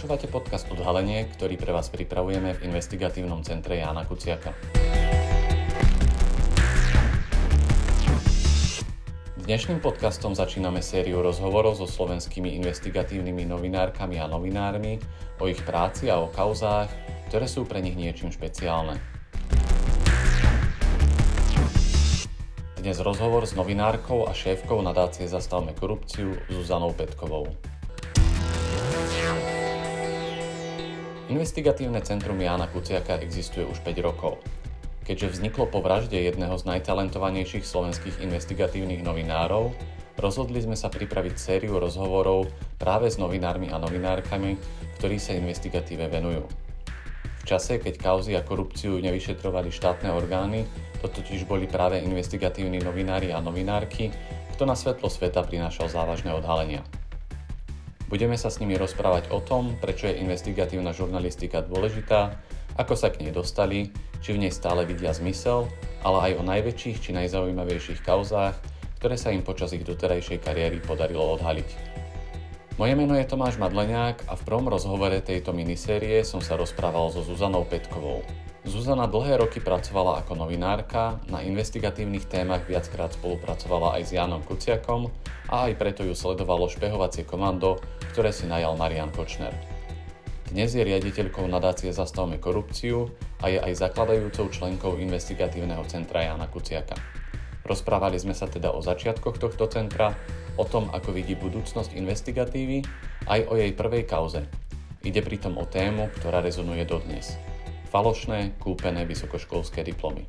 [0.00, 4.56] Počúvate podcast Odhalenie, ktorý pre vás pripravujeme v investigatívnom centre Jána Kuciaka.
[9.44, 14.96] Dnešným podcastom začíname sériu rozhovorov so slovenskými investigatívnymi novinárkami a novinármi
[15.36, 16.88] o ich práci a o kauzách,
[17.28, 18.96] ktoré sú pre nich niečím špeciálne.
[22.80, 27.52] Dnes rozhovor s novinárkou a šéfkou nadácie Zastavme korupciu Zuzanou Petkovou.
[31.30, 34.42] Investigatívne centrum Jána Kuciaka existuje už 5 rokov.
[35.06, 39.70] Keďže vzniklo po vražde jedného z najtalentovanejších slovenských investigatívnych novinárov,
[40.18, 42.50] rozhodli sme sa pripraviť sériu rozhovorov
[42.82, 44.58] práve s novinármi a novinárkami,
[44.98, 46.50] ktorí sa investigatíve venujú.
[47.22, 50.66] V čase, keď kauzy a korupciu nevyšetrovali štátne orgány,
[50.98, 54.10] to totiž boli práve investigatívni novinári a novinárky,
[54.58, 56.82] kto na svetlo sveta prinášal závažné odhalenia.
[58.10, 62.34] Budeme sa s nimi rozprávať o tom, prečo je investigatívna žurnalistika dôležitá,
[62.74, 65.70] ako sa k nej dostali, či v nej stále vidia zmysel,
[66.02, 68.58] ale aj o najväčších či najzaujímavejších kauzách,
[68.98, 71.70] ktoré sa im počas ich doterajšej kariéry podarilo odhaliť.
[72.82, 77.22] Moje meno je Tomáš Madleniak a v prvom rozhovore tejto minisérie som sa rozprával so
[77.22, 78.26] Zuzanou Petkovou.
[78.60, 85.08] Zuzana dlhé roky pracovala ako novinárka, na investigatívnych témach viackrát spolupracovala aj s Jánom Kuciakom
[85.48, 87.80] a aj preto ju sledovalo špehovacie komando,
[88.12, 89.56] ktoré si najal Marian Kočner.
[90.52, 93.08] Dnes je riaditeľkou nadácie Zastavme korupciu
[93.40, 97.00] a je aj zakladajúcou členkou investigatívneho centra Jana Kuciaka.
[97.64, 100.12] Rozprávali sme sa teda o začiatkoch tohto centra,
[100.60, 102.84] o tom, ako vidí budúcnosť investigatívy,
[103.24, 104.44] aj o jej prvej kauze.
[105.00, 107.40] Ide pritom o tému, ktorá rezonuje dodnes.
[107.90, 110.22] Falošné, kúpené vysokoškolské diplomy.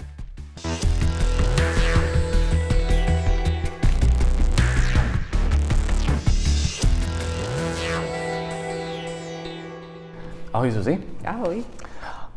[10.50, 10.98] Ahoj Zuzi.
[11.22, 11.62] Ahoj.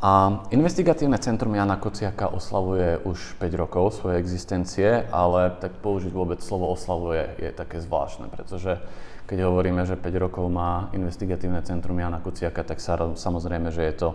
[0.05, 6.45] A investigatívne centrum Jana Kociaka oslavuje už 5 rokov svojej existencie, ale tak použiť vôbec
[6.45, 8.77] slovo oslavuje je také zvláštne, pretože
[9.25, 13.95] keď hovoríme, že 5 rokov má investigatívne centrum Jana Kuciaka, tak sa, samozrejme, že je
[13.97, 14.09] to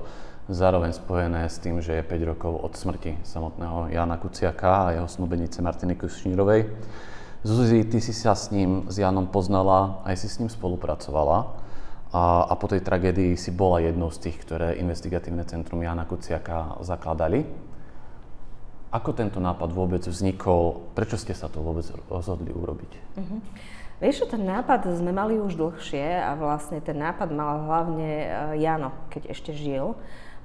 [0.49, 5.05] zároveň spojené s tým, že je 5 rokov od smrti samotného Jana Kuciaka a jeho
[5.05, 6.65] snúbenice Martiny Kušnírovej.
[7.45, 11.55] Zuzi, ty si sa s ním, s Janom poznala, aj si s ním spolupracovala
[12.11, 16.81] a, a po tej tragédii si bola jednou z tých, ktoré investigatívne centrum Jana Kuciaka
[16.81, 17.45] zakladali.
[18.89, 20.89] Ako tento nápad vôbec vznikol?
[20.97, 22.91] Prečo ste sa to vôbec rozhodli urobiť?
[23.21, 23.39] Uh-huh.
[24.01, 28.29] Vieš, ten nápad sme mali už dlhšie a vlastne ten nápad mal hlavne eh,
[28.66, 29.93] Jano, keď ešte žil.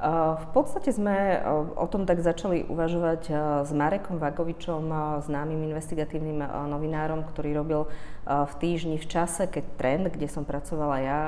[0.04, 1.40] V podstate sme
[1.80, 3.22] o tom tak začali uvažovať
[3.64, 4.92] s Marekom Vagovičom,
[5.24, 7.88] známym investigatívnym novinárom, ktorý robil
[8.28, 11.20] v týždni v čase, keď Trend, kde som pracovala ja,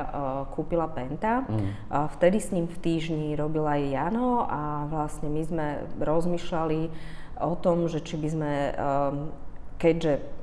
[0.53, 1.49] kúpila Penta.
[1.49, 1.73] Mm.
[2.21, 5.67] Vtedy s ním v týždni robil aj Jano a vlastne my sme
[5.97, 6.93] rozmýšľali
[7.41, 8.53] o tom, že či by sme,
[9.81, 10.36] keďže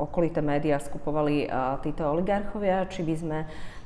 [0.00, 1.44] okolité médiá skupovali
[1.84, 3.38] títo oligarchovia, či by sme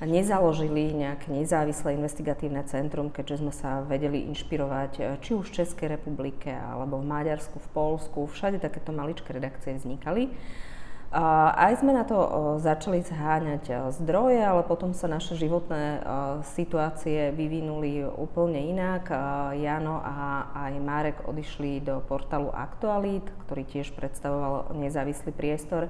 [0.06, 5.88] nezaložili nejaké nezávislé investigatívne centrum, keďže sme sa vedeli inšpirovať e, či už v Českej
[5.96, 10.30] republike, alebo v Maďarsku, v Polsku, všade takéto maličké redakcie vznikali.
[11.14, 12.18] Aj sme na to
[12.58, 16.02] začali zháňať zdroje, ale potom sa naše životné
[16.58, 19.14] situácie vyvinuli úplne inak.
[19.54, 25.86] Jano a aj Marek odišli do portálu Aktualit, ktorý tiež predstavoval nezávislý priestor.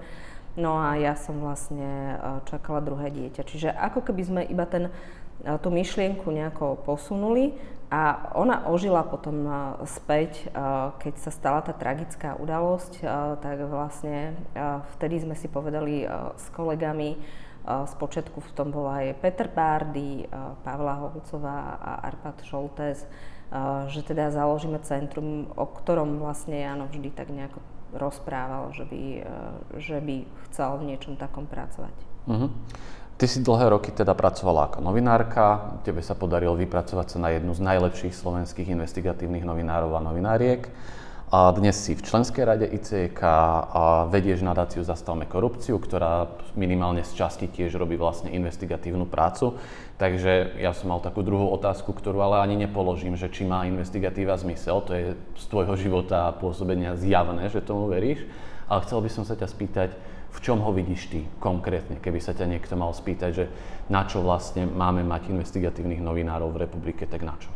[0.61, 3.49] No a ja som vlastne čakala druhé dieťa.
[3.49, 4.93] Čiže ako keby sme iba ten,
[5.65, 7.57] tú myšlienku nejako posunuli
[7.95, 9.47] a ona ožila potom
[9.87, 10.51] späť,
[10.99, 13.07] keď sa stala tá tragická udalosť,
[13.39, 14.35] tak vlastne
[14.99, 16.03] vtedy sme si povedali
[16.35, 17.15] s kolegami,
[17.63, 20.27] z počiatku v tom bola aj Peter Bárdy,
[20.67, 23.07] Pavla Holcová a Arpad Šoltés,
[23.87, 27.63] že teda založíme centrum, o ktorom vlastne Jano vždy tak nejako
[27.95, 29.03] rozprával, že by,
[29.79, 30.17] že by
[30.51, 31.95] chcel v niečom takom pracovať.
[32.27, 32.51] Uh-huh.
[33.15, 37.55] Ty si dlhé roky teda pracovala ako novinárka, tebe sa podarilo vypracovať sa na jednu
[37.55, 40.67] z najlepších slovenských investigatívnych novinárov a novináriek.
[41.31, 43.23] A dnes si v členskej rade ICK
[43.71, 46.27] a vedieš nadáciu Zastavme korupciu, ktorá
[46.59, 49.63] minimálne z časti tiež robí vlastne investigatívnu prácu.
[49.95, 54.35] Takže ja som mal takú druhú otázku, ktorú ale ani nepoložím, že či má investigatíva
[54.35, 54.83] zmysel.
[54.83, 58.27] To je z tvojho života a pôsobenia zjavné, že tomu veríš.
[58.67, 59.91] Ale chcel by som sa ťa spýtať,
[60.35, 63.45] v čom ho vidíš ty konkrétne, keby sa ťa niekto mal spýtať, že
[63.87, 67.51] na čo vlastne máme mať investigatívnych novinárov v republike, tak na čo?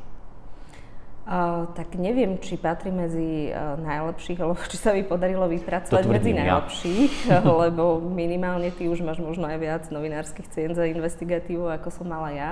[1.28, 6.32] Uh, tak neviem, či patrí medzi uh, najlepších, alebo či sa by podarilo vypracovať medzi
[6.32, 7.44] najlepších, ja.
[7.68, 12.32] lebo minimálne ty už máš možno aj viac novinárskych cien za investigatívu, ako som mala
[12.32, 12.50] ja.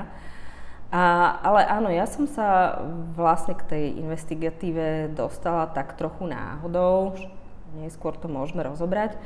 [0.92, 2.78] A, ale áno, ja som sa
[3.16, 7.16] vlastne k tej investigatíve dostala tak trochu náhodou,
[7.80, 9.16] neskôr to môžeme rozobrať.
[9.16, 9.18] A,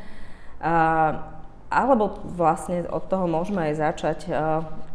[1.70, 2.04] alebo
[2.36, 4.18] vlastne od toho môžeme aj začať.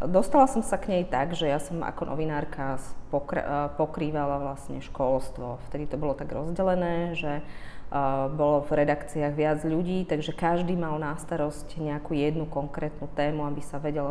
[0.06, 2.78] Dostala som sa k nej tak, že ja som ako novinárka
[3.80, 5.58] pokrývala vlastne školstvo.
[5.72, 7.40] Vtedy to bolo tak rozdelené, že
[8.36, 13.62] bolo v redakciách viac ľudí, takže každý mal na starosť nejakú jednu konkrétnu tému, aby
[13.64, 14.04] sa vedel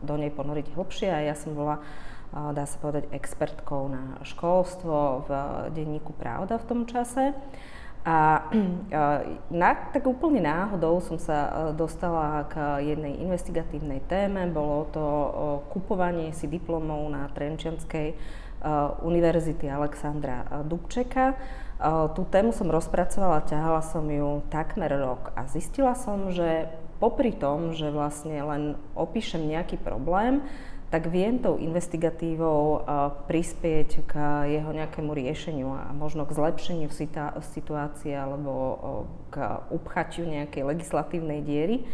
[0.00, 1.12] do nej ponoriť hlbšie.
[1.12, 1.84] A ja som bola,
[2.32, 5.30] dá sa povedať, expertkou na školstvo v
[5.74, 7.36] denníku Pravda v tom čase.
[8.06, 8.48] A
[9.52, 14.48] na, tak úplne náhodou som sa dostala k jednej investigatívnej téme.
[14.48, 15.04] Bolo to
[15.68, 18.16] kupovanie si diplomov na Trenčianskej
[19.04, 21.36] univerzity Alexandra Dubčeka.
[22.16, 26.68] Tú tému som rozpracovala, ťahala som ju takmer rok a zistila som, že
[27.00, 30.44] popri tom, že vlastne len opíšem nejaký problém,
[30.90, 32.82] tak viem tou investigatívou
[33.30, 34.14] prispieť k
[34.50, 36.90] jeho nejakému riešeniu a možno k zlepšeniu
[37.54, 38.52] situácie alebo
[39.30, 41.86] k upchatiu nejakej legislatívnej diery.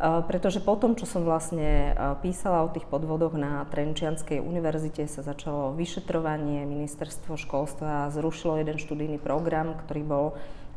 [0.00, 1.92] Pretože po tom, čo som vlastne
[2.24, 9.20] písala o tých podvodoch na Trenčianskej univerzite, sa začalo vyšetrovanie, ministerstvo školstva zrušilo jeden študijný
[9.20, 10.26] program, ktorý bol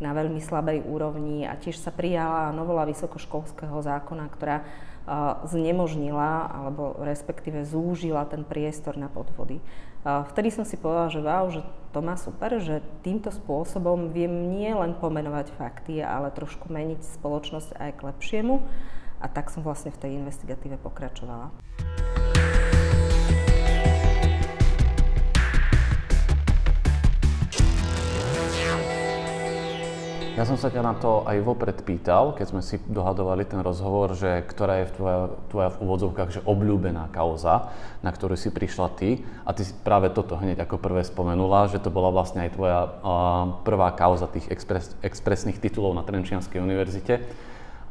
[0.04, 4.68] na veľmi slabej úrovni a tiež sa prijala novela vysokoškolského zákona, ktorá
[5.48, 9.60] znemožnila alebo respektíve zúžila ten priestor na podvody.
[10.04, 11.62] Vtedy som si povedala, že wow, že
[11.96, 17.80] to má super, že týmto spôsobom viem nie len pomenovať fakty, ale trošku meniť spoločnosť
[17.80, 18.56] aj k lepšiemu.
[19.24, 21.56] A tak som vlastne v tej investigatíve pokračovala.
[30.34, 34.18] Ja som sa ťa na to aj vopred pýtal, keď sme si dohadovali ten rozhovor,
[34.18, 35.20] že ktorá je tvoja,
[35.54, 37.70] tvoja v úvodzovkách že obľúbená kauza,
[38.02, 39.22] na ktorú si prišla ty.
[39.46, 42.82] A ty si práve toto hneď ako prvé spomenula, že to bola vlastne aj tvoja
[42.82, 47.22] uh, prvá kauza tých expres, expresných titulov na Trenčianskej univerzite.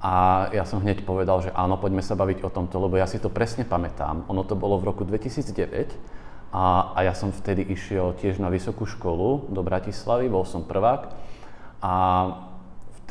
[0.03, 3.23] A ja som hneď povedal, že áno, poďme sa baviť o tomto, lebo ja si
[3.23, 4.27] to presne pamätám.
[4.27, 5.95] Ono to bolo v roku 2009
[6.51, 11.32] a, a ja som vtedy išiel tiež na vysokú školu do Bratislavy, bol som prvák
[11.83, 11.93] a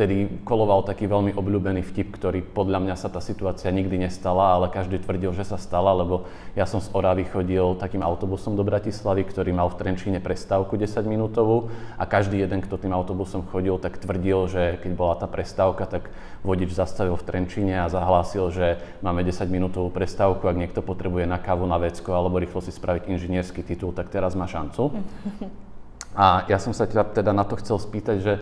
[0.01, 4.71] vtedy koloval taký veľmi obľúbený vtip, ktorý podľa mňa sa tá situácia nikdy nestala, ale
[4.71, 6.25] každý tvrdil, že sa stala, lebo
[6.55, 11.05] ja som z Oravy chodil takým autobusom do Bratislavy, ktorý mal v Trenčíne prestávku 10
[11.05, 11.69] minútovú
[11.99, 16.07] a každý jeden, kto tým autobusom chodil, tak tvrdil, že keď bola tá prestávka, tak
[16.41, 21.37] vodič zastavil v Trenčíne a zahlásil, že máme 10 minútovú prestávku, ak niekto potrebuje na
[21.37, 24.89] kávu, na vecko alebo rýchlo si spraviť inžinierský titul, tak teraz má šancu.
[26.15, 28.33] A ja som sa teda na to chcel spýtať, že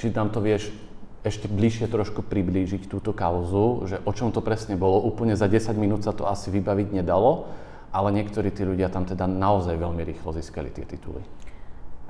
[0.00, 0.72] či nám to vieš
[1.20, 5.04] ešte bližšie trošku priblížiť túto kauzu, že o čom to presne bolo.
[5.04, 7.44] Úplne za 10 minút sa to asi vybaviť nedalo,
[7.92, 11.20] ale niektorí tí ľudia tam teda naozaj veľmi rýchlo získali tie tituly.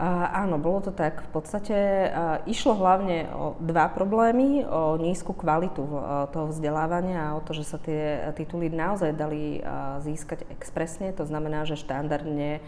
[0.01, 1.21] Uh, áno, bolo to tak.
[1.29, 7.37] V podstate uh, išlo hlavne o dva problémy, o nízku kvalitu uh, toho vzdelávania a
[7.37, 9.61] o to, že sa tie tituly naozaj dali
[10.01, 11.13] získať expresne.
[11.21, 12.65] To znamená, že štandardne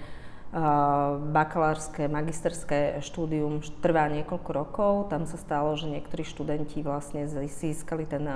[1.32, 4.93] bakalárske, magisterské štúdium trvá niekoľko rokov.
[5.08, 8.28] Tam sa stalo, že niektorí študenti vlastne získali ten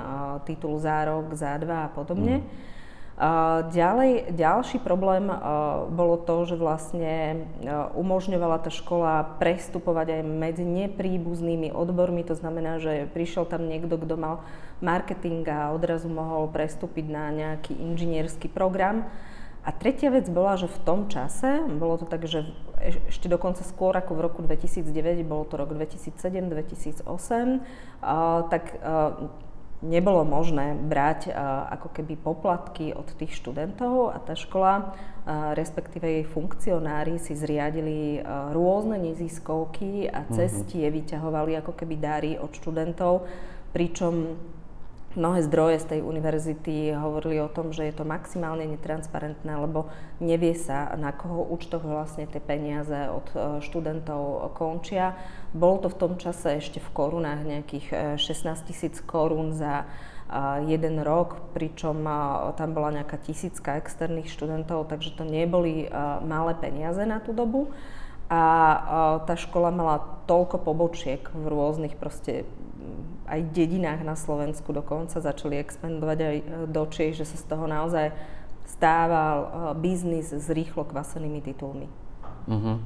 [0.49, 2.41] titul za rok, za dva a podobne.
[2.41, 2.75] Mm.
[3.73, 5.25] Ďalej, ďalší problém
[5.89, 7.45] bolo to, že vlastne
[7.97, 12.21] umožňovala tá škola prestupovať aj medzi nepríbuznými odbormi.
[12.29, 14.45] To znamená, že prišiel tam niekto, kto mal
[14.85, 19.09] marketing a odrazu mohol prestúpiť na nejaký inžinierský program
[19.67, 22.47] a tretia vec bola, že v tom čase, bolo to tak, že
[23.11, 27.03] ešte dokonca skôr ako v roku 2009, bolo to rok 2007-2008,
[28.47, 28.63] tak
[29.83, 31.35] nebolo možné brať
[31.67, 34.95] ako keby poplatky od tých študentov a tá škola,
[35.53, 38.23] respektíve jej funkcionári si zriadili
[38.55, 40.65] rôzne neziskovky a cez mhm.
[40.71, 43.27] tie vyťahovali ako keby dary od študentov,
[43.75, 44.39] pričom
[45.15, 49.87] Mnohé zdroje z tej univerzity hovorili o tom, že je to maximálne netransparentné, lebo
[50.19, 55.15] nevie sa, na koho účtoch vlastne tie peniaze od e, študentov končia.
[55.55, 59.85] Bolo to v tom čase ešte v korunách nejakých 16 e, tisíc korún za e,
[60.67, 62.03] jeden rok, pričom
[62.59, 65.87] tam bola nejaká tisícka externých študentov, takže to neboli
[66.27, 67.71] malé peniaze na tú dobu.
[68.27, 68.43] A
[69.23, 72.43] tá škola mala toľko pobočiek v rôznych proste
[73.27, 77.67] aj dedinách na Slovensku dokonca začali expandovať aj e, do Čiech, že sa z toho
[77.67, 78.15] naozaj
[78.67, 79.47] stával e,
[79.83, 81.87] biznis s rýchlo kvasenými titulmi.
[82.47, 82.79] Uh-huh.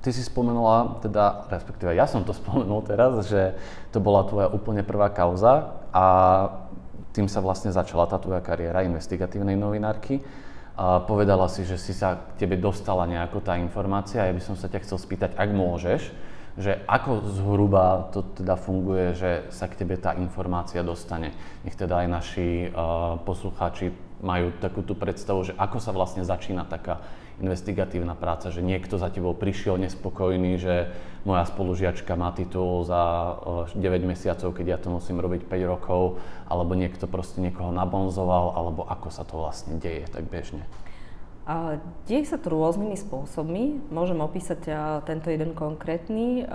[0.00, 3.52] Ty si spomenula, teda, respektíve ja som to spomenul teraz, že
[3.92, 6.04] to bola tvoja úplne prvá kauza a
[7.14, 10.18] tým sa vlastne začala tá tvoja kariéra investigatívnej novinárky.
[10.74, 14.26] A povedala si, že si sa k tebe dostala nejako tá informácia.
[14.26, 16.10] Ja by som sa ťa chcel spýtať, ak môžeš,
[16.54, 21.34] že ako zhruba to teda funguje, že sa k tebe tá informácia dostane.
[21.66, 23.90] Nech teda aj naši uh, poslucháči
[24.22, 27.02] majú takú tú predstavu, že ako sa vlastne začína taká
[27.42, 30.94] investigatívna práca, že niekto za tebou prišiel nespokojný, že
[31.26, 33.34] moja spolužiačka má titul za
[33.74, 38.86] 9 mesiacov, keď ja to musím robiť 5 rokov, alebo niekto proste niekoho nabonzoval, alebo
[38.86, 40.62] ako sa to vlastne deje tak bežne.
[42.08, 43.92] Deje sa to rôznymi spôsobmi.
[43.92, 44.64] Môžem opísať
[45.04, 46.48] tento jeden konkrétny,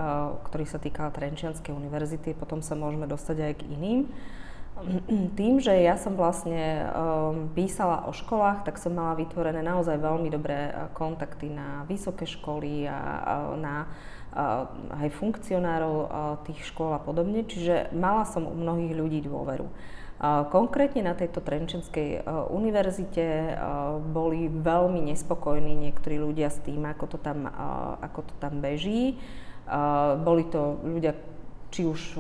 [0.50, 4.00] ktorý sa týka Trenčianskej univerzity, potom sa môžeme dostať aj k iným.
[5.40, 6.90] Tým, že ja som vlastne
[7.54, 13.54] písala o školách, tak som mala vytvorené naozaj veľmi dobré kontakty na vysoké školy a,
[13.62, 13.86] na
[14.34, 15.96] aj funkcionárov
[16.46, 19.66] tých škôl a podobne, čiže mala som u mnohých ľudí dôveru.
[20.52, 23.56] Konkrétne na tejto Trenčenskej univerzite
[24.12, 27.48] boli veľmi nespokojní niektorí ľudia s tým, ako to tam,
[28.04, 29.16] ako to tam beží.
[30.20, 31.16] Boli to ľudia,
[31.72, 32.20] či už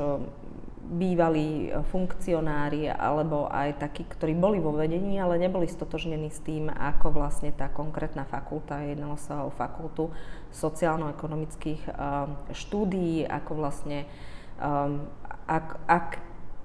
[0.89, 7.13] bývalí funkcionári alebo aj takí, ktorí boli vo vedení, ale neboli stotožnení s tým, ako
[7.13, 10.09] vlastne tá konkrétna fakulta, jednalo sa o fakultu
[10.49, 11.93] sociálno-ekonomických um,
[12.49, 14.09] štúdií, ako vlastne,
[15.45, 16.07] ak, ak,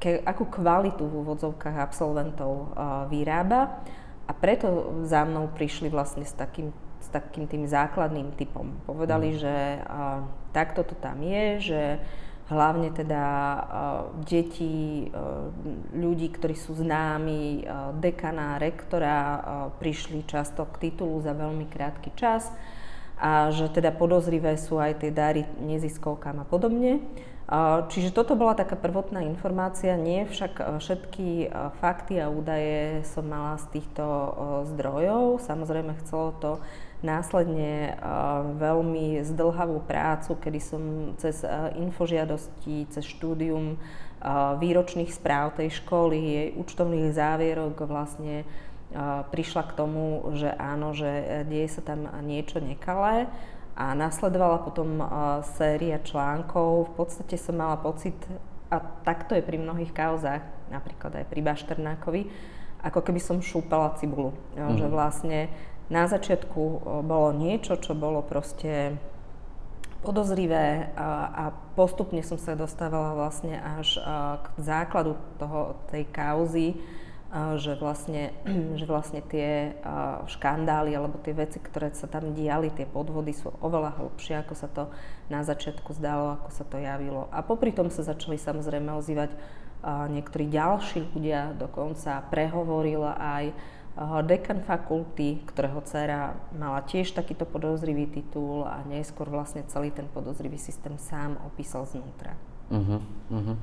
[0.00, 3.84] ke, akú kvalitu v úvodzovkách absolventov uh, vyrába.
[4.24, 8.72] A preto za mnou prišli vlastne s takým, s takým tým základným typom.
[8.88, 9.38] Povedali, mm.
[9.38, 9.84] že
[10.56, 11.82] takto to tam je, že
[12.48, 13.62] hlavne teda uh,
[14.20, 15.48] deti, uh,
[15.96, 19.16] ľudí, ktorí sú známi, uh, dekana, rektora,
[19.80, 22.52] prišli často k titulu za veľmi krátky čas
[23.14, 26.98] a že teda podozrivé sú aj tie dary neziskovkám a podobne.
[27.92, 33.68] Čiže toto bola taká prvotná informácia, nie však všetky fakty a údaje som mala z
[33.68, 34.04] týchto
[34.72, 35.44] zdrojov.
[35.44, 36.52] Samozrejme chcelo to
[37.04, 38.00] následne
[38.56, 40.82] veľmi zdlhavú prácu, kedy som
[41.20, 41.44] cez
[41.76, 43.76] infožiadosti, cez štúdium
[44.56, 48.48] výročných správ tej školy, jej účtovných závierok vlastne
[49.28, 53.28] prišla k tomu, že áno, že deje sa tam niečo nekalé
[53.74, 55.02] a nasledovala potom
[55.58, 56.94] séria článkov.
[56.94, 58.14] V podstate som mala pocit,
[58.70, 62.22] a takto je pri mnohých kauzách, napríklad aj pri Bašternákovi,
[62.86, 64.30] ako keby som šúpala cibulu.
[64.54, 64.78] Mm.
[64.78, 65.38] Že vlastne
[65.90, 66.62] na začiatku
[67.02, 68.94] bolo niečo, čo bolo proste
[70.04, 73.96] podozrivé a, a postupne som sa dostávala vlastne až
[74.38, 76.76] k základu toho, tej kauzy,
[77.34, 78.30] že vlastne,
[78.78, 79.74] že vlastne tie
[80.30, 84.68] škandály alebo tie veci, ktoré sa tam diali, tie podvody sú oveľa hlbšie, ako sa
[84.70, 84.88] to
[85.26, 87.26] na začiatku zdalo, ako sa to javilo.
[87.34, 89.34] A popri tom sa začali samozrejme ozývať
[89.84, 93.44] niektorí ďalší ľudia, dokonca prehovorila aj
[94.26, 100.58] dekan fakulty, ktorého dcera mala tiež takýto podozrivý titul a neskôr vlastne celý ten podozrivý
[100.58, 102.34] systém sám opísal znútra.
[102.72, 102.98] Uh-huh,
[103.30, 103.56] uh-huh.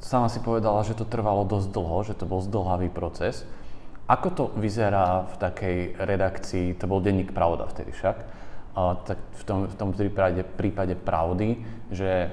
[0.00, 3.44] Sama si povedala, že to trvalo dosť dlho, že to bol zdlhavý proces.
[4.08, 8.16] Ako to vyzerá v takej redakcii, to bol denník Pravda vtedy však,
[8.74, 12.32] a tak v tom, v tom prípade, prípade Pravdy, že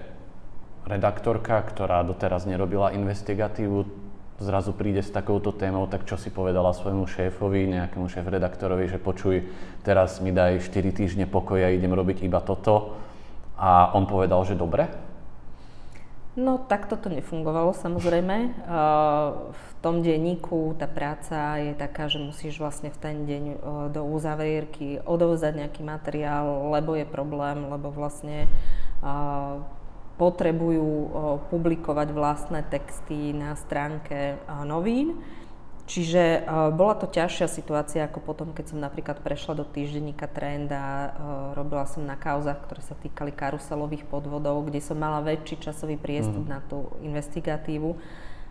[0.87, 3.85] redaktorka, ktorá doteraz nerobila investigatívu,
[4.39, 9.49] zrazu príde s takouto témou, tak čo si povedala svojmu šéfovi, nejakému šéf-redaktorovi, že počuj,
[9.81, 12.95] teraz mi daj 4 týždne pokoja, idem robiť iba toto.
[13.57, 15.06] A on povedal, že dobre?
[16.37, 18.37] No tak toto nefungovalo samozrejme.
[19.49, 23.43] V tom denníku tá práca je taká, že musíš vlastne v ten deň
[23.89, 28.45] do uzavierky odovzdať nejaký materiál, lebo je problém, lebo vlastne
[30.21, 31.09] potrebujú
[31.49, 35.17] publikovať vlastné texty na stránke novín.
[35.87, 36.43] Čiže
[36.75, 41.15] bola to ťažšia situácia ako potom, keď som napríklad prešla do týždenníka Trend a
[41.55, 46.43] robila som na kauzach, ktoré sa týkali karuselových podvodov, kde som mala väčší časový priestor
[46.43, 46.51] mm.
[46.51, 47.95] na tú investigatívu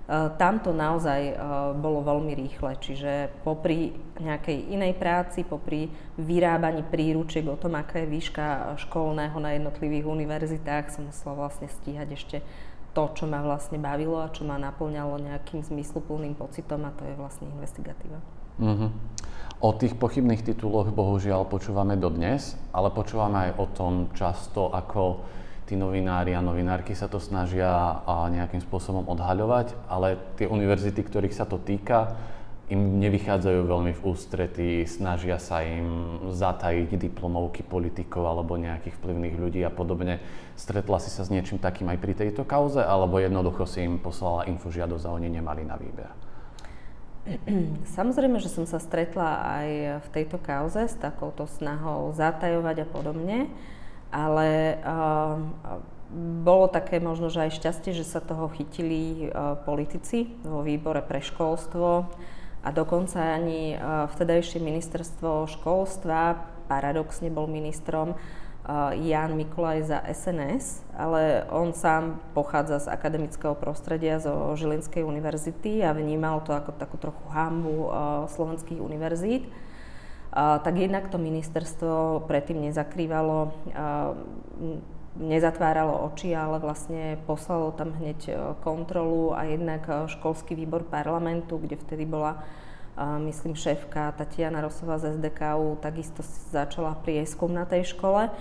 [0.07, 1.37] Eh, tam to naozaj eh,
[1.83, 3.91] bolo veľmi rýchle, čiže popri
[4.23, 10.95] nejakej inej práci, popri vyrábaní príručiek o tom, aká je výška školného na jednotlivých univerzitách,
[10.95, 12.37] som musela vlastne stíhať ešte
[12.97, 17.13] to, čo ma vlastne bavilo a čo ma naplňalo nejakým zmysluplným pocitom a to je
[17.21, 18.17] vlastne investigatíva.
[18.57, 18.91] Mm-hmm.
[19.61, 25.21] O tých pochybných tituloch bohužiaľ počúvame dodnes, ale počúvame aj o tom často, ako
[25.69, 31.45] tí novinári a novinárky sa to snažia nejakým spôsobom odhaľovať, ale tie univerzity, ktorých sa
[31.45, 32.17] to týka,
[32.67, 39.61] im nevychádzajú veľmi v ústretí, snažia sa im zatajiť diplomovky politikov alebo nejakých vplyvných ľudí
[39.63, 40.19] a podobne.
[40.59, 44.51] Stretla si sa s niečím takým aj pri tejto kauze, alebo jednoducho si im poslala
[44.51, 46.11] infožiadosť a oni nemali na výber?
[47.99, 49.69] Samozrejme, že som sa stretla aj
[50.03, 53.39] v tejto kauze s takouto snahou zatajovať a podobne,
[54.11, 55.39] ale uh,
[56.43, 61.23] bolo také možno, že aj šťastie, že sa toho chytili uh, politici vo výbore pre
[61.23, 62.11] školstvo
[62.67, 66.35] a dokonca ani uh, vtedajšie ministerstvo školstva,
[66.67, 68.19] paradoxne bol ministrom,
[68.99, 75.95] Jan Mikulaj za SNS, ale on sám pochádza z akademického prostredia zo Žilinskej univerzity a
[75.95, 77.95] vnímal to ako takú trochu hambu
[78.27, 79.47] slovenských univerzít.
[80.35, 83.55] Tak jednak to ministerstvo predtým nezakrývalo,
[85.17, 91.59] nezatváralo oči, ale vlastne poslalo tam hneď e, kontrolu a jednak e, školský výbor parlamentu,
[91.59, 92.45] kde vtedy bola
[92.97, 98.33] myslím šéfka Tatiana Rosová z SDKU, takisto začala prieskum na tej škole.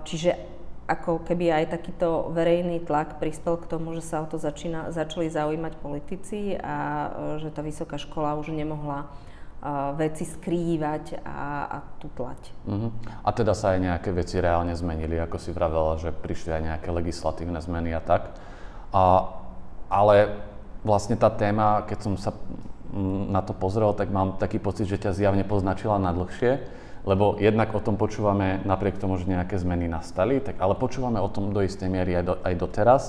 [0.00, 4.94] Čiže ako keby aj takýto verejný tlak prispel k tomu, že sa o to začína,
[4.94, 9.06] začali zaujímať politici a e, že tá vysoká škola už nemohla e,
[9.98, 12.40] veci skrývať a, a tutlať.
[12.66, 12.90] Uh-huh.
[13.26, 16.88] A teda sa aj nejaké veci reálne zmenili, ako si vravela, že prišli aj nejaké
[16.94, 18.30] legislatívne zmeny a tak.
[18.94, 19.32] A,
[19.90, 20.38] ale
[20.86, 22.30] vlastne tá téma, keď som sa
[23.28, 27.70] na to pozrel, tak mám taký pocit, že ťa zjavne poznačila na dlhšie lebo jednak
[27.70, 31.62] o tom počúvame napriek tomu, že nejaké zmeny nastali, tak, ale počúvame o tom do
[31.62, 33.02] istej miery aj, do, aj doteraz,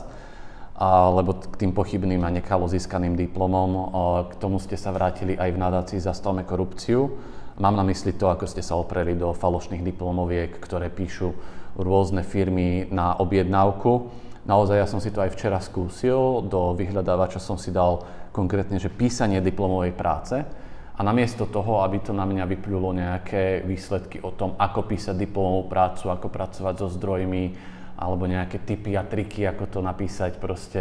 [0.77, 3.89] a, lebo k tým pochybným a nekalo získaným diplomom,
[4.29, 7.17] k tomu ste sa vrátili aj v nadácii Zastavme korupciu.
[7.57, 11.33] Mám na mysli to, ako ste sa opreli do falošných diplomoviek, ktoré píšu
[11.73, 14.13] rôzne firmy na objednávku.
[14.45, 18.93] Naozaj ja som si to aj včera skúsil, do vyhľadávača som si dal konkrétne, že
[18.93, 20.45] písanie diplomovej práce
[20.93, 25.69] a namiesto toho, aby to na mňa vyplulo nejaké výsledky o tom, ako písať diplomovú
[25.69, 30.79] prácu, ako pracovať so zdrojmi, alebo nejaké typy a triky, ako to napísať proste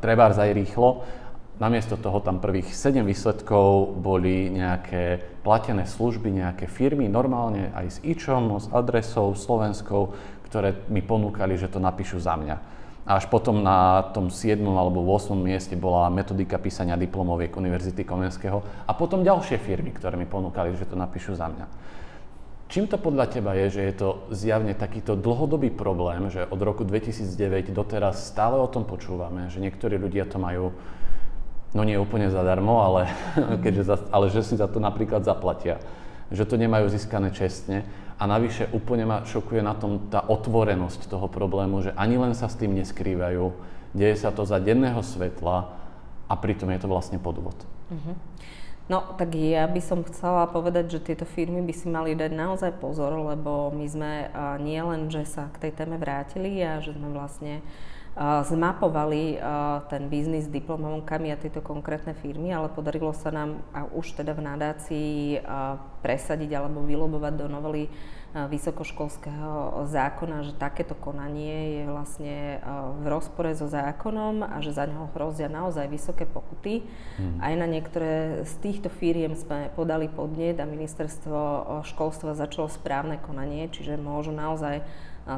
[0.00, 1.04] treba aj rýchlo.
[1.60, 7.98] Namiesto toho tam prvých 7 výsledkov boli nejaké platené služby, nejaké firmy, normálne aj s
[8.00, 10.16] ičom, s adresou slovenskou,
[10.48, 12.56] ktoré mi ponúkali, že to napíšu za mňa.
[13.04, 14.56] Až potom na tom 7.
[14.64, 15.36] alebo 8.
[15.36, 20.88] mieste bola metodika písania diplomoviek Univerzity Komenského a potom ďalšie firmy, ktoré mi ponúkali, že
[20.88, 21.66] to napíšu za mňa.
[22.70, 26.86] Čím to podľa teba je, že je to zjavne takýto dlhodobý problém, že od roku
[26.86, 30.70] 2009 doteraz stále o tom počúvame, že niektorí ľudia to majú,
[31.74, 33.10] no nie úplne zadarmo, ale,
[33.66, 35.82] keďže za, ale že si za to napríklad zaplatia,
[36.30, 37.82] že to nemajú získané čestne
[38.22, 42.46] a navyše úplne ma šokuje na tom tá otvorenosť toho problému, že ani len sa
[42.46, 43.50] s tým neskrývajú,
[43.98, 45.74] deje sa to za denného svetla
[46.30, 47.58] a pritom je to vlastne podvod.
[47.90, 48.14] Uh-huh.
[48.90, 52.82] No, tak ja by som chcela povedať, že tieto firmy by si mali dať naozaj
[52.82, 54.12] pozor, lebo my sme
[54.58, 59.38] nie len, že sa k tej téme vrátili a že sme vlastne uh, zmapovali
[59.86, 64.34] ten biznis s diplomovkami a tieto konkrétne firmy, ale podarilo sa nám a už teda
[64.34, 65.14] v nadácii
[66.02, 67.86] presadiť alebo vylobovať do novely
[68.30, 72.62] vysokoškolského zákona, že takéto konanie je vlastne
[73.02, 76.86] v rozpore so zákonom a že za neho hrozia naozaj vysoké pokuty.
[77.18, 77.42] Mm.
[77.42, 81.38] Aj na niektoré z týchto firiem sme podali podnet a ministerstvo
[81.90, 84.86] školstva začalo správne konanie, čiže môžu naozaj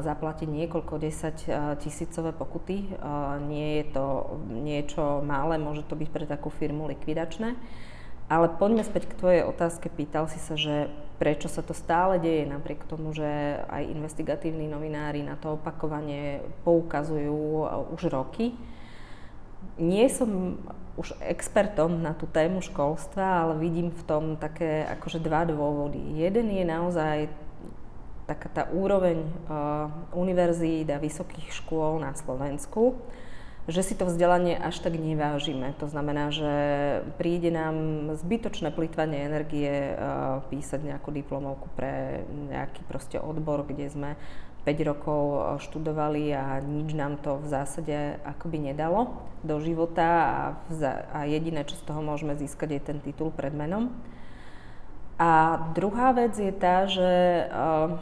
[0.00, 1.36] zaplatiť niekoľko desať
[1.84, 2.96] tisícové pokuty.
[3.44, 4.04] Nie je to
[4.48, 7.58] niečo malé, môže to byť pre takú firmu likvidačné.
[8.32, 9.92] Ale poďme späť k tvojej otázke.
[9.92, 10.88] Pýtal si sa, že
[11.20, 17.68] prečo sa to stále deje, napriek tomu, že aj investigatívni novinári na to opakovane poukazujú
[17.92, 18.56] už roky.
[19.76, 20.56] Nie som
[20.96, 26.00] už expertom na tú tému školstva, ale vidím v tom také akože dva dôvody.
[26.16, 27.28] Jeden je naozaj
[28.26, 29.26] taká tá úroveň
[30.14, 32.98] univerzít a vysokých škôl na Slovensku,
[33.70, 35.70] že si to vzdelanie až tak nevážime.
[35.78, 36.52] To znamená, že
[37.14, 39.94] príde nám zbytočné plýtvanie energie
[40.50, 44.10] písať nejakú diplomovku pre nejaký proste odbor, kde sme
[44.62, 45.22] 5 rokov
[45.66, 50.38] študovali a nič nám to v zásade akoby nedalo do života a,
[51.10, 53.90] a jediné, čo z toho môžeme získať, je ten titul pred menom.
[55.22, 57.94] A druhá vec je tá, že uh,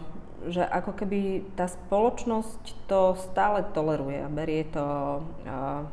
[0.48, 4.80] že ako keby tá spoločnosť to stále toleruje a berie to
[5.20, 5.84] uh,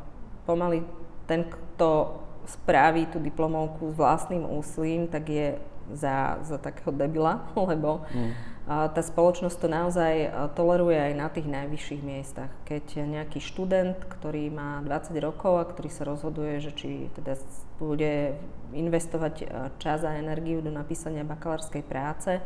[0.48, 0.80] pomaly
[1.28, 2.16] ten, kto
[2.48, 5.60] spraví tú diplomovku s vlastným úsilím, tak je
[5.92, 8.32] za, za takého debila, lebo mm.
[8.66, 12.52] tá spoločnosť to naozaj uh, toleruje aj na tých najvyšších miestach.
[12.68, 17.36] Keď nejaký študent, ktorý má 20 rokov a ktorý sa rozhoduje, že či teda
[17.80, 18.36] bude
[18.76, 19.46] investovať uh,
[19.80, 22.40] čas a energiu do napísania bakalárskej práce,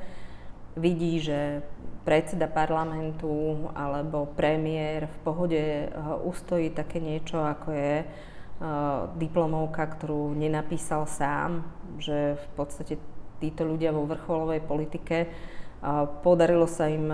[0.72, 1.61] vidí, že
[2.02, 5.62] predseda parlamentu alebo premiér v pohode
[6.24, 7.94] ustojí také niečo, ako je
[9.18, 11.66] diplomovka, ktorú nenapísal sám,
[11.98, 12.94] že v podstate
[13.42, 15.26] títo ľudia vo vrcholovej politike
[16.22, 17.11] podarilo sa im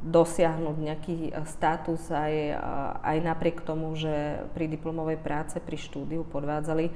[0.00, 2.56] dosiahnuť nejaký status aj,
[3.04, 6.88] aj napriek tomu, že pri diplomovej práce, pri štúdiu podvádzali,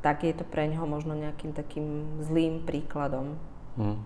[0.00, 3.34] tak je to pre neho možno nejakým takým zlým príkladom.
[3.74, 3.98] Hmm.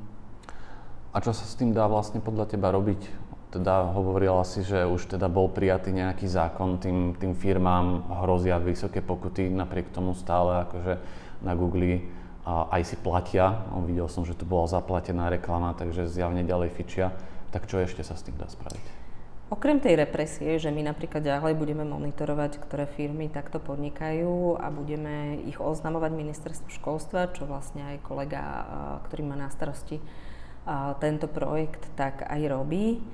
[1.13, 3.05] A čo sa s tým dá vlastne podľa teba robiť?
[3.55, 8.99] Teda hovorila si, že už teda bol prijatý nejaký zákon, tým, tým firmám hrozia vysoké
[8.99, 10.99] pokuty, napriek tomu stále akože
[11.45, 12.03] na Google
[12.45, 13.65] aj si platia.
[13.89, 17.17] Videl som, že tu bola zaplatená reklama, takže zjavne ďalej fičia.
[17.51, 19.03] Tak čo ešte sa s tým dá spraviť?
[19.53, 25.45] Okrem tej represie, že my napríklad ďalej budeme monitorovať, ktoré firmy takto podnikajú a budeme
[25.47, 28.43] ich oznamovať ministerstvu školstva, čo vlastne aj kolega,
[29.07, 30.01] ktorý má na starosti
[30.99, 33.05] tento projekt, tak aj robí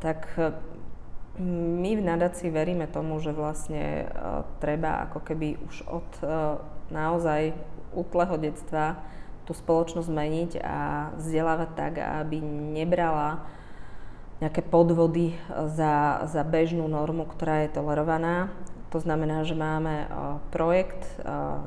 [0.00, 0.28] tak
[1.40, 4.08] my v nadácii veríme tomu, že vlastne
[4.60, 6.08] treba ako keby už od
[6.92, 7.56] naozaj
[7.96, 9.00] útleho detstva
[9.48, 12.42] tú spoločnosť zmeniť a vzdelávať tak, aby
[12.76, 13.46] nebrala
[14.42, 15.32] nejaké podvody
[15.72, 18.52] za, za bežnú normu, ktorá je tolerovaná.
[18.92, 20.12] To znamená, že máme
[20.52, 21.02] projekt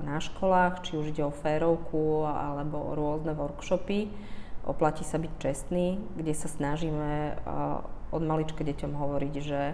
[0.06, 4.13] na školách, či už ide o férovku alebo o rôzne workshopy,
[4.70, 7.82] oplatí sa byť čestný, kde sa snažíme uh,
[8.13, 9.74] od malička deťom hovoriť, že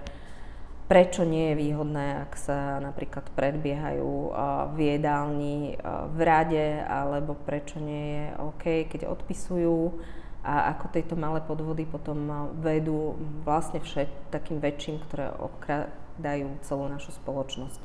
[0.86, 4.38] prečo nie je výhodné, ak sa napríklad predbiehajú
[4.74, 5.82] v jedálni
[6.13, 9.98] v rade, alebo prečo nie je OK, keď odpisujú
[10.45, 17.17] a ako tieto malé podvody potom vedú vlastne všet takým väčším, ktoré okradajú celú našu
[17.17, 17.82] spoločnosť.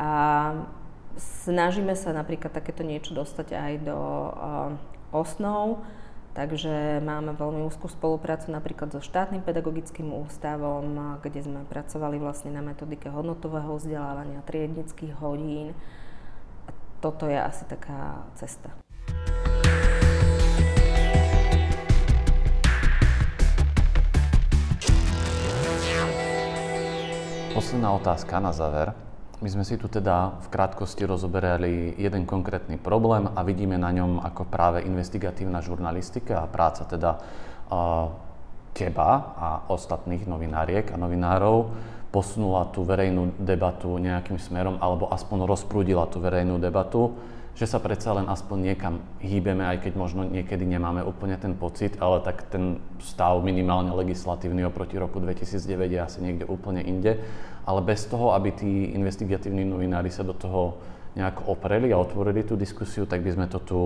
[0.00, 0.10] A
[1.20, 3.98] snažíme sa napríklad takéto niečo dostať aj do
[5.12, 5.84] osnov,
[6.36, 12.60] Takže máme veľmi úzkú spoluprácu napríklad so štátnym pedagogickým ústavom, kde sme pracovali vlastne na
[12.60, 15.72] metodike hodnotového vzdelávania, triednických hodín.
[16.68, 18.68] A toto je asi taká cesta.
[27.56, 28.92] Posledná otázka na záver.
[29.36, 34.24] My sme si tu teda v krátkosti rozoberali jeden konkrétny problém a vidíme na ňom
[34.24, 37.20] ako práve investigatívna žurnalistika a práca teda
[38.72, 41.68] teba a ostatných novináriek a novinárov
[42.08, 47.12] posunula tú verejnú debatu nejakým smerom alebo aspoň rozprúdila tú verejnú debatu,
[47.56, 51.96] že sa predsa len aspoň niekam hýbeme, aj keď možno niekedy nemáme úplne ten pocit,
[51.98, 57.16] ale tak ten stav minimálne legislatívny oproti roku 2009 je asi niekde úplne inde
[57.66, 60.78] ale bez toho, aby tí investigatívni novinári sa do toho
[61.18, 63.80] nejak opreli a otvorili tú diskusiu, tak by sme to tu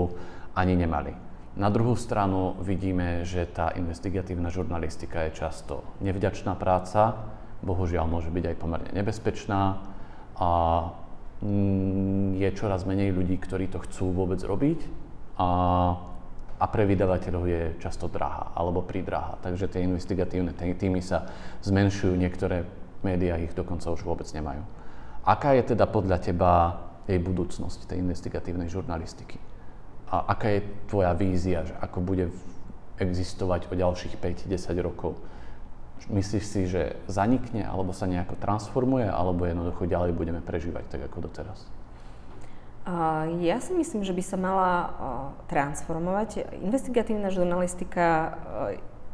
[0.52, 1.16] ani nemali.
[1.56, 7.16] Na druhú stranu vidíme, že tá investigatívna žurnalistika je často nevďačná práca,
[7.64, 9.80] bohužiaľ môže byť aj pomerne nebezpečná
[10.36, 10.50] a
[12.36, 14.84] je čoraz menej ľudí, ktorí to chcú vôbec robiť
[15.40, 15.48] a,
[16.60, 19.40] a pre vydavateľov je často drahá alebo pridrahá.
[19.40, 21.32] Takže tie investigatívne týmy sa
[21.64, 22.68] zmenšujú, niektoré
[23.00, 24.60] médiá ich dokonca už vôbec nemajú.
[25.24, 26.52] Aká je teda podľa teba
[27.08, 29.40] jej budúcnosť, tej investigatívnej žurnalistiky?
[30.12, 32.28] A aká je tvoja vízia, že ako bude
[33.00, 35.16] existovať o ďalších 5-10 rokov?
[36.08, 41.28] Myslíš si, že zanikne, alebo sa nejako transformuje, alebo jednoducho ďalej budeme prežívať tak ako
[41.28, 41.68] doteraz?
[43.44, 44.72] Ja si myslím, že by sa mala
[45.52, 46.48] transformovať.
[46.64, 48.34] Investigatívna žurnalistika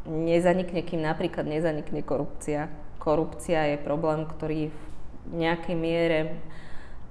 [0.06, 2.70] nezanikne, kým napríklad nezanikne korupcia
[3.06, 4.80] korupcia je problém, ktorý v
[5.30, 6.18] nejakej miere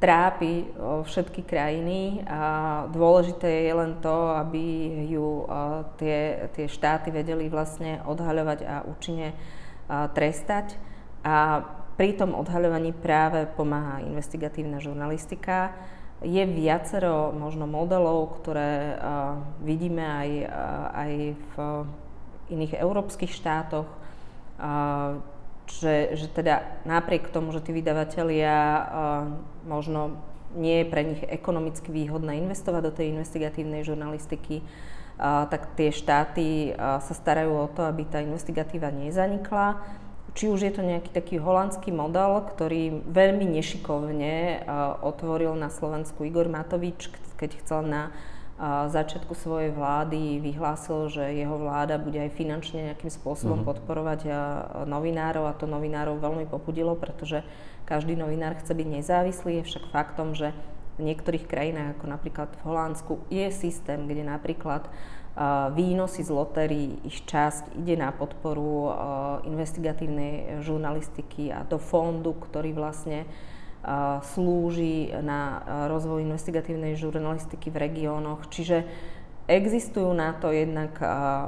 [0.03, 0.67] trápi
[1.07, 4.63] všetky krajiny a dôležité je len to, aby
[5.07, 5.47] ju
[5.95, 9.31] tie, tie štáty vedeli vlastne odhaľovať a účinne
[9.87, 10.77] trestať.
[11.25, 15.71] A pri tom odhaľovaní práve pomáha investigatívna žurnalistika.
[16.23, 18.99] Je viacero možno modelov, ktoré
[19.63, 20.29] vidíme aj,
[20.95, 21.53] aj v
[22.51, 23.87] iných európskych štátoch
[25.65, 28.85] že, že teda napriek tomu, že tí vydavatelia
[29.65, 30.21] možno
[30.55, 34.63] nie je pre nich ekonomicky výhodné investovať do tej investigatívnej žurnalistiky,
[35.19, 39.80] tak tie štáty sa starajú o to, aby tá investigatíva nezanikla.
[40.36, 44.67] Či už je to nejaký taký holandský model, ktorý veľmi nešikovne
[44.99, 47.08] otvoril na Slovensku Igor Matovič,
[47.39, 48.12] keď chcel na
[48.91, 53.75] začiatku svojej vlády vyhlásil, že jeho vláda bude aj finančne nejakým spôsobom uh-huh.
[53.75, 54.28] podporovať
[54.88, 57.43] novinárov a to novinárov veľmi popudilo, pretože
[57.84, 59.60] každý novinár chce byť nezávislý.
[59.60, 60.56] Je však faktom, že
[60.95, 64.88] v niektorých krajinách, ako napríklad v Holandsku, je systém, kde napríklad
[65.75, 68.95] výnosy z lotérií, ich časť ide na podporu
[69.43, 73.27] investigatívnej žurnalistiky a do fondu, ktorý vlastne
[74.31, 75.60] slúži na
[75.91, 78.47] rozvoj investigatívnej žurnalistiky v regiónoch.
[78.47, 78.88] Čiže
[79.51, 80.95] existujú na to jednak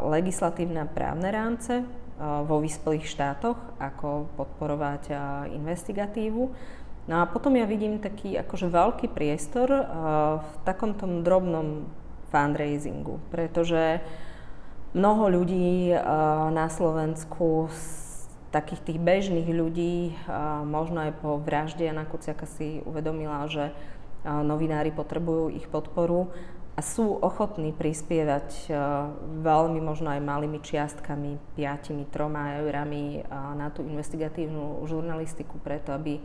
[0.04, 1.88] legislatívne a právne rámce
[2.20, 5.16] vo vyspelých štátoch, ako podporovať
[5.56, 6.52] investigatívu.
[7.08, 9.72] No a potom ja vidím taký akože veľký priestor
[10.44, 11.88] v takom tom drobnom
[12.28, 14.04] fundraisingu, pretože
[14.92, 15.96] mnoho ľudí
[16.52, 17.72] na Slovensku
[18.52, 20.20] takých tých bežných ľudí,
[20.68, 23.72] možno aj po vražde Jana Kuciaka si uvedomila, že
[24.28, 26.28] novinári potrebujú ich podporu
[26.76, 28.68] a sú ochotní prispievať
[29.40, 33.24] veľmi možno aj malými čiastkami, 5, 3 eurami
[33.56, 36.20] na tú investigatívnu žurnalistiku preto, aby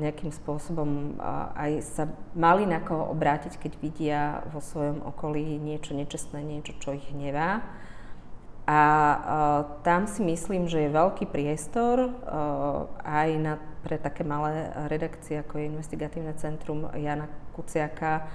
[0.00, 1.20] nejakým spôsobom
[1.52, 6.96] aj sa mali na koho obrátiť, keď vidia vo svojom okolí niečo nečestné, niečo, čo
[6.96, 7.60] ich hnevá.
[8.64, 8.80] A
[9.84, 12.16] tam si myslím, že je veľký priestor
[13.04, 18.30] aj na, pre také malé redakcie, ako je Investigatívne centrum Jana Kuciaka,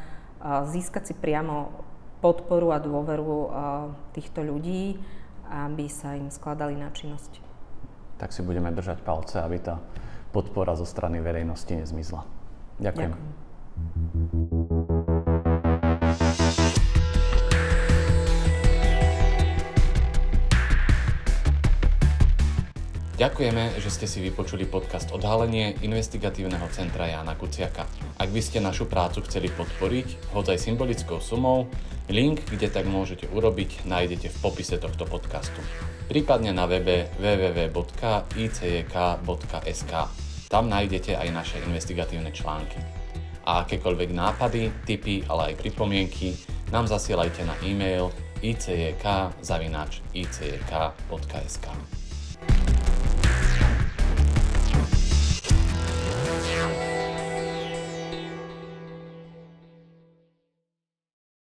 [0.69, 1.71] získať si priamo
[2.21, 3.49] podporu a dôveru
[4.13, 4.99] týchto ľudí,
[5.47, 7.41] aby sa im skladali na činnosť.
[8.19, 9.79] Tak si budeme držať palce, aby tá
[10.37, 12.21] podpora zo strany verejnosti nezmizla.
[12.77, 13.09] Ďakujem.
[13.09, 13.45] Ďakujem.
[23.17, 27.89] Ďakujeme, že ste si vypočuli podcast Odhalenie investigatívneho centra Jána Kuciaka.
[28.21, 31.65] Ak by ste našu prácu chceli podporiť, hoď aj symbolickou sumou,
[32.13, 35.65] link, kde tak môžete urobiť, nájdete v popise tohto podcastu.
[36.05, 37.77] Prípadne na webe www.icjk.sk.
[40.47, 42.79] Tam nájdete aj naše investigatívne články.
[43.47, 46.35] A akékoľvek nápady, tipy, ale aj pripomienky
[46.71, 48.11] nám zasielajte na e-mail
[48.43, 49.27] icjk.icjk.sk.